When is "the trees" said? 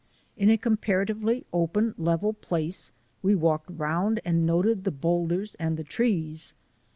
5.77-6.55